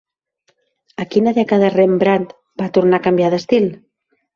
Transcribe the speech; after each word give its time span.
A 1.03 1.07
quina 1.11 1.35
dècada 1.41 1.71
Rembrandt 1.75 2.37
va 2.65 2.73
tornar 2.81 3.05
a 3.05 3.09
canviar 3.11 3.35
d'estil? 3.37 3.75